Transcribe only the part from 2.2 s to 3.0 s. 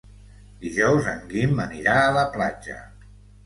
platja.